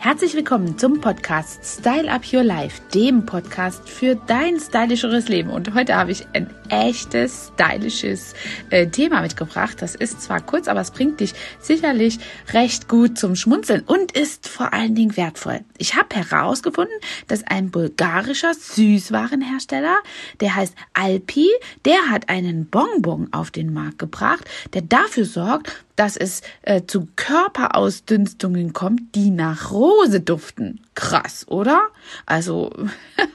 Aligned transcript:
Herzlich 0.00 0.34
willkommen 0.34 0.78
zum 0.78 1.00
Podcast 1.00 1.80
Style 1.80 2.08
Up 2.08 2.22
Your 2.32 2.44
Life, 2.44 2.80
dem 2.94 3.26
Podcast 3.26 3.88
für 3.88 4.14
dein 4.14 4.60
stylischeres 4.60 5.26
Leben. 5.26 5.50
Und 5.50 5.74
heute 5.74 5.96
habe 5.96 6.12
ich 6.12 6.24
ein 6.34 6.48
echtes, 6.68 7.50
stylisches 7.52 8.34
äh, 8.70 8.86
Thema 8.86 9.22
mitgebracht. 9.22 9.82
Das 9.82 9.96
ist 9.96 10.22
zwar 10.22 10.40
kurz, 10.40 10.68
aber 10.68 10.82
es 10.82 10.92
bringt 10.92 11.18
dich 11.18 11.34
sicherlich 11.58 12.20
recht 12.52 12.86
gut 12.86 13.18
zum 13.18 13.34
Schmunzeln 13.34 13.82
und 13.86 14.12
ist 14.12 14.46
vor 14.46 14.72
allen 14.72 14.94
Dingen 14.94 15.16
wertvoll. 15.16 15.64
Ich 15.78 15.96
habe 15.96 16.14
herausgefunden, 16.14 16.96
dass 17.26 17.44
ein 17.48 17.72
bulgarischer 17.72 18.54
Süßwarenhersteller, 18.54 19.96
der 20.38 20.54
heißt 20.54 20.76
Alpi, 20.94 21.48
der 21.84 22.08
hat 22.08 22.28
einen 22.28 22.66
Bonbon 22.66 23.32
auf 23.32 23.50
den 23.50 23.72
Markt 23.74 23.98
gebracht, 23.98 24.44
der 24.74 24.82
dafür 24.82 25.24
sorgt, 25.24 25.84
dass 25.98 26.16
es 26.16 26.40
äh, 26.62 26.82
zu 26.86 27.08
Körperausdünstungen 27.16 28.72
kommt, 28.72 29.16
die 29.16 29.30
nach 29.30 29.72
Rose 29.72 30.20
duften. 30.20 30.80
Krass, 30.94 31.44
oder? 31.48 31.80
Also, 32.24 32.70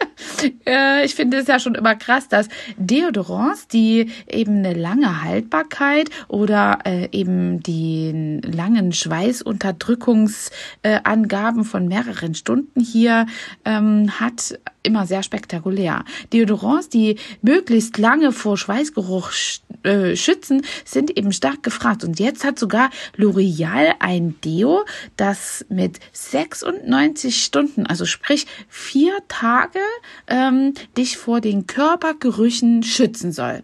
äh, 0.66 1.02
ich 1.04 1.14
finde 1.14 1.38
es 1.38 1.46
ja 1.46 1.58
schon 1.58 1.74
immer 1.74 1.94
krass, 1.94 2.28
dass 2.28 2.48
Deodorants, 2.76 3.66
die 3.68 4.10
eben 4.28 4.58
eine 4.58 4.74
lange 4.74 5.22
Haltbarkeit 5.22 6.10
oder 6.28 6.80
äh, 6.84 7.08
eben 7.12 7.62
die 7.62 8.42
langen 8.44 8.92
Schweißunterdrückungsangaben 8.92 11.64
von 11.64 11.88
mehreren 11.88 12.34
Stunden 12.34 12.80
hier 12.80 13.24
ähm, 13.64 14.20
hat, 14.20 14.58
immer 14.82 15.06
sehr 15.06 15.22
spektakulär. 15.22 16.04
Deodorants, 16.32 16.88
die 16.88 17.16
möglichst 17.42 17.98
lange 17.98 18.32
vor 18.32 18.56
Schweißgeruch 18.56 19.30
äh, 19.82 20.16
schützen, 20.16 20.62
sind 20.84 21.16
eben 21.16 21.32
stark 21.32 21.62
gefragt. 21.62 22.04
Und 22.04 22.18
jetzt 22.18 22.44
hat 22.44 22.49
sogar 22.58 22.90
L'Oreal 23.16 23.94
ein 23.98 24.40
Deo, 24.44 24.84
das 25.16 25.64
mit 25.68 26.00
96 26.12 27.42
Stunden, 27.42 27.86
also 27.86 28.06
sprich 28.06 28.46
vier 28.68 29.18
Tage, 29.28 29.80
ähm, 30.26 30.74
dich 30.96 31.16
vor 31.16 31.40
den 31.40 31.66
Körpergerüchen 31.66 32.82
schützen 32.82 33.32
soll. 33.32 33.62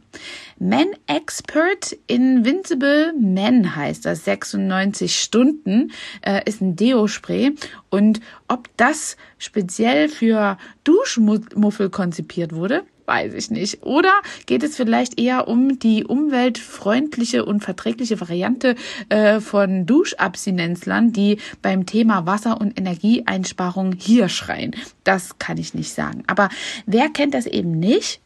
Men 0.59 0.89
Expert 1.07 1.97
Invincible 2.07 3.13
Men 3.19 3.77
heißt 3.77 4.07
das, 4.07 4.25
96 4.25 5.21
Stunden 5.21 5.93
äh, 6.23 6.43
ist 6.47 6.63
ein 6.63 6.77
Deo-Spray 6.77 7.55
und 7.91 8.21
ob 8.49 8.69
das 8.77 9.17
speziell 9.39 10.09
für 10.09 10.57
Duschmuffel 10.85 11.91
konzipiert 11.91 12.55
wurde, 12.55 12.85
weiß 13.07 13.35
ich 13.35 13.51
nicht. 13.51 13.83
Oder 13.83 14.13
geht 14.47 14.63
es 14.63 14.77
vielleicht 14.77 15.19
eher 15.21 15.49
um 15.49 15.79
die 15.79 16.05
umweltfreundliche 16.05 17.45
und 17.45 17.63
verträgliche 17.65 18.21
Variante 18.21 18.75
äh, 19.09 19.41
von 19.41 19.87
Duschabstinenzlern, 19.87 21.13
die 21.13 21.39
beim 21.63 21.87
Thema 21.87 22.27
Wasser- 22.27 22.61
und 22.61 22.79
Energieeinsparung 22.79 23.93
hier 23.97 24.29
schreien? 24.29 24.75
Das 25.05 25.39
kann 25.39 25.59
ich 25.59 25.75
nicht 25.75 25.93
sagen. 25.93 26.25
Aber 26.27 26.49
wer 26.87 27.09
kennt 27.09 27.35
das 27.35 27.47
eben 27.47 27.79
nicht? 27.79 28.21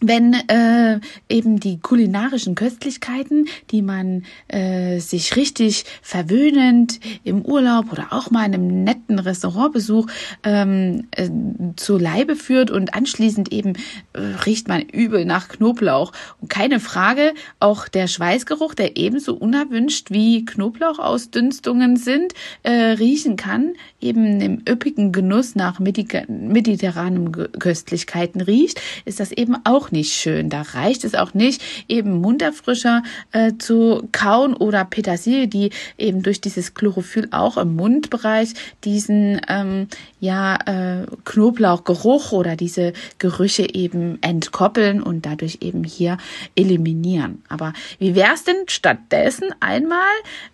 Wenn 0.00 0.34
äh, 0.34 1.00
eben 1.28 1.58
die 1.58 1.78
kulinarischen 1.78 2.54
Köstlichkeiten, 2.54 3.48
die 3.70 3.82
man 3.82 4.24
äh, 4.48 4.98
sich 4.98 5.36
richtig 5.36 5.84
verwöhnend 6.02 7.00
im 7.24 7.42
Urlaub 7.42 7.92
oder 7.92 8.12
auch 8.12 8.30
mal 8.30 8.46
in 8.46 8.54
einem 8.54 8.84
netten 8.84 9.18
Restaurantbesuch 9.18 10.06
ähm, 10.42 11.06
äh, 11.12 11.28
zu 11.76 11.98
Leibe 11.98 12.36
führt 12.36 12.70
und 12.70 12.94
anschließend 12.94 13.52
eben 13.52 13.74
äh, 14.12 14.20
riecht 14.44 14.68
man 14.68 14.82
übel 14.82 15.24
nach 15.24 15.48
Knoblauch. 15.48 16.12
Und 16.40 16.50
keine 16.50 16.80
Frage, 16.80 17.34
auch 17.60 17.88
der 17.88 18.06
Schweißgeruch, 18.06 18.74
der 18.74 18.96
ebenso 18.96 19.34
unerwünscht 19.34 20.10
wie 20.10 20.44
Knoblauchausdünstungen 20.44 21.96
sind, 21.96 22.32
äh, 22.62 22.70
riechen 22.70 23.36
kann, 23.36 23.74
eben 24.00 24.40
im 24.40 24.62
üppigen 24.68 25.12
Genuss 25.12 25.54
nach 25.54 25.80
mediterranen 25.80 27.32
Köstlichkeiten 27.58 28.40
riecht, 28.40 28.80
ist 29.04 29.20
das 29.20 29.32
eben 29.32 29.56
auch 29.64 29.85
auch 29.86 29.92
nicht 29.92 30.12
schön. 30.12 30.50
Da 30.50 30.62
reicht 30.62 31.04
es 31.04 31.14
auch 31.14 31.34
nicht, 31.34 31.62
eben 31.88 32.20
Munterfrischer 32.20 33.02
äh, 33.32 33.52
zu 33.58 34.08
kauen 34.12 34.54
oder 34.54 34.84
Petersilie, 34.84 35.48
die 35.48 35.70
eben 35.98 36.22
durch 36.22 36.40
dieses 36.40 36.74
Chlorophyll 36.74 37.28
auch 37.30 37.56
im 37.56 37.76
Mundbereich 37.76 38.54
diesen 38.84 39.40
ähm, 39.48 39.88
ja 40.20 40.56
äh, 40.66 41.06
Knoblauchgeruch 41.24 42.32
oder 42.32 42.56
diese 42.56 42.92
Gerüche 43.18 43.74
eben 43.74 44.18
entkoppeln 44.22 45.02
und 45.02 45.26
dadurch 45.26 45.58
eben 45.60 45.84
hier 45.84 46.18
eliminieren. 46.56 47.42
Aber 47.48 47.72
wie 47.98 48.14
wäre 48.14 48.34
es 48.34 48.44
denn 48.44 48.56
stattdessen 48.68 49.54
einmal 49.60 50.00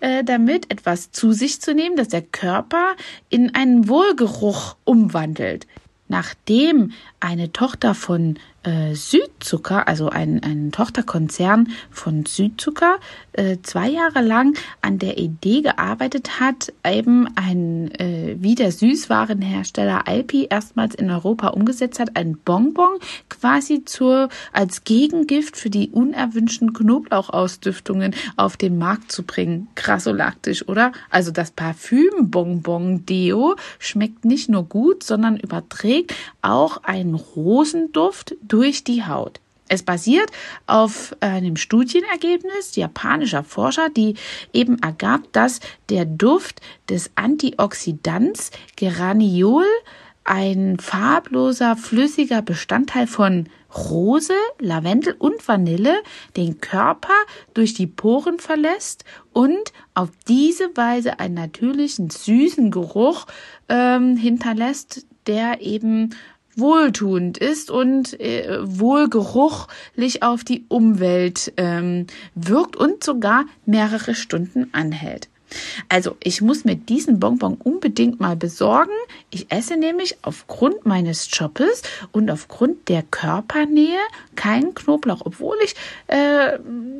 äh, 0.00 0.24
damit 0.24 0.70
etwas 0.70 1.10
zu 1.12 1.32
sich 1.32 1.60
zu 1.60 1.74
nehmen, 1.74 1.96
dass 1.96 2.08
der 2.08 2.22
Körper 2.22 2.94
in 3.30 3.54
einen 3.54 3.88
Wohlgeruch 3.88 4.76
umwandelt? 4.84 5.66
Nachdem 6.08 6.92
eine 7.20 7.52
Tochter 7.52 7.94
von 7.94 8.38
äh, 8.62 8.94
Südzucker, 8.94 9.88
also 9.88 10.08
ein, 10.08 10.42
ein 10.42 10.72
Tochterkonzern 10.72 11.68
von 11.90 12.26
Südzucker, 12.26 12.98
äh, 13.32 13.58
zwei 13.62 13.88
Jahre 13.88 14.20
lang 14.20 14.56
an 14.80 14.98
der 14.98 15.18
Idee 15.18 15.62
gearbeitet 15.62 16.40
hat, 16.40 16.72
eben 16.86 17.28
ein, 17.34 17.90
äh, 17.92 18.36
wie 18.38 18.54
der 18.54 18.72
Süßwarenhersteller 18.72 20.06
Alpi 20.06 20.46
erstmals 20.50 20.94
in 20.94 21.10
Europa 21.10 21.48
umgesetzt 21.48 21.98
hat, 21.98 22.16
ein 22.16 22.36
Bonbon 22.36 22.98
quasi 23.28 23.84
zur, 23.84 24.28
als 24.52 24.84
Gegengift 24.84 25.56
für 25.56 25.70
die 25.70 25.90
unerwünschten 25.90 26.72
Knoblauchausdüftungen 26.72 28.14
auf 28.36 28.56
den 28.56 28.78
Markt 28.78 29.10
zu 29.10 29.22
bringen. 29.22 29.68
Krassolaktisch, 29.74 30.68
oder? 30.68 30.92
Also 31.10 31.30
das 31.30 31.50
Parfüm-Bonbon 31.50 33.06
Deo 33.06 33.56
schmeckt 33.78 34.24
nicht 34.24 34.48
nur 34.48 34.64
gut, 34.64 35.02
sondern 35.02 35.36
überträgt 35.36 36.14
auch 36.42 36.82
einen 36.84 37.14
Rosenduft 37.14 38.34
durch 38.52 38.84
die 38.84 39.04
Haut. 39.04 39.40
Es 39.68 39.82
basiert 39.82 40.30
auf 40.66 41.16
einem 41.20 41.56
Studienergebnis 41.56 42.76
japanischer 42.76 43.42
Forscher, 43.42 43.88
die 43.88 44.16
eben 44.52 44.78
ergab, 44.82 45.32
dass 45.32 45.60
der 45.88 46.04
Duft 46.04 46.60
des 46.90 47.10
Antioxidants 47.14 48.50
Geraniol 48.76 49.64
ein 50.24 50.78
farbloser, 50.78 51.76
flüssiger 51.76 52.42
Bestandteil 52.42 53.06
von 53.06 53.48
Rose, 53.74 54.34
Lavendel 54.58 55.14
und 55.18 55.48
Vanille 55.48 55.94
den 56.36 56.60
Körper 56.60 57.14
durch 57.54 57.72
die 57.72 57.86
Poren 57.86 58.38
verlässt 58.38 59.06
und 59.32 59.72
auf 59.94 60.10
diese 60.28 60.76
Weise 60.76 61.18
einen 61.18 61.34
natürlichen 61.34 62.10
süßen 62.10 62.70
Geruch 62.70 63.26
ähm, 63.70 64.18
hinterlässt, 64.18 65.06
der 65.26 65.62
eben 65.62 66.10
wohltuend 66.56 67.38
ist 67.38 67.70
und 67.70 68.18
äh, 68.20 68.58
wohlgeruchlich 68.62 70.22
auf 70.22 70.44
die 70.44 70.64
Umwelt 70.68 71.52
ähm, 71.56 72.06
wirkt 72.34 72.76
und 72.76 73.02
sogar 73.02 73.44
mehrere 73.64 74.14
Stunden 74.14 74.68
anhält. 74.72 75.28
Also 75.88 76.16
ich 76.22 76.40
muss 76.40 76.64
mir 76.64 76.76
diesen 76.76 77.20
Bonbon 77.20 77.54
unbedingt 77.54 78.20
mal 78.20 78.36
besorgen. 78.36 78.92
Ich 79.30 79.50
esse 79.50 79.76
nämlich 79.76 80.16
aufgrund 80.22 80.86
meines 80.86 81.28
Jobes 81.30 81.82
und 82.10 82.30
aufgrund 82.30 82.88
der 82.88 83.02
Körpernähe 83.02 83.98
keinen 84.34 84.74
Knoblauch, 84.74 85.22
obwohl 85.24 85.56
ich 85.64 85.74
äh, 86.06 86.58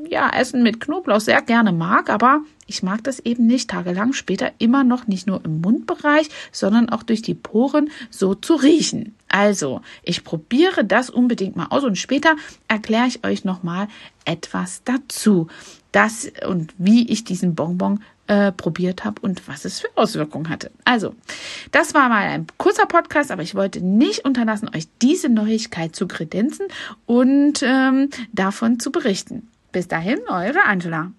ja 0.09 0.31
Essen 0.31 0.63
mit 0.63 0.81
Knoblauch 0.81 1.21
sehr 1.21 1.43
gerne 1.43 1.73
mag, 1.73 2.11
aber 2.11 2.43
ich 2.67 2.83
mag 2.83 3.05
das 3.05 3.19
eben 3.21 3.47
nicht 3.47 3.71
tagelang 3.71 4.13
später 4.13 4.53
immer 4.59 4.85
noch 4.85 5.07
nicht 5.07 5.27
nur 5.27 5.45
im 5.45 5.61
Mundbereich, 5.61 6.29
sondern 6.53 6.89
auch 6.89 7.03
durch 7.03 7.23
die 7.23 7.35
Poren 7.35 7.91
so 8.11 8.35
zu 8.35 8.55
riechen. 8.55 9.15
Also, 9.33 9.81
ich 10.03 10.25
probiere 10.25 10.85
das 10.85 11.11
unbedingt 11.11 11.57
mal 11.57 11.67
aus 11.71 11.85
und 11.85 11.97
später 11.97 12.37
erkläre 12.69 13.07
ich 13.07 13.25
euch 13.25 13.45
nochmal 13.45 13.89
etwas 14.27 14.83
dazu. 14.85 15.49
Das 15.91 16.31
und 16.47 16.75
wie 16.77 17.11
ich 17.11 17.25
diesen 17.25 17.55
Bonbon 17.55 18.05
äh, 18.27 18.53
probiert 18.53 19.05
habe 19.05 19.21
und 19.23 19.49
was 19.49 19.65
es 19.65 19.81
für 19.81 19.89
Auswirkungen 19.97 20.51
hatte. 20.51 20.71
Also, 20.85 21.15
das 21.71 21.95
war 21.95 22.11
mal 22.11 22.29
ein 22.29 22.47
kurzer 22.59 22.87
Podcast, 22.87 23.31
aber 23.31 23.43
ich 23.43 23.55
wollte 23.55 23.81
nicht 23.81 24.25
unterlassen, 24.25 24.71
euch 24.75 24.87
diese 25.01 25.31
Neuigkeit 25.31 25.97
zu 25.97 26.07
kredenzen 26.07 26.67
und 27.07 27.63
ähm, 27.63 28.11
davon 28.33 28.79
zu 28.81 28.93
berichten. 28.93 29.49
Bis 29.73 29.89
dahin, 29.89 30.19
eure 30.29 30.65
Angela. 30.67 31.11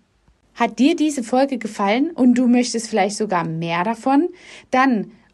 Hat 0.54 0.78
dir 0.78 0.96
diese 0.96 1.24
Folge 1.24 1.58
gefallen 1.58 2.12
und 2.12 2.36
du 2.36 2.48
möchtest 2.48 2.90
vielleicht 2.90 3.18
sogar 3.18 3.44
mehr 3.44 3.84
davon? 3.84 4.30
Dann 4.70 5.12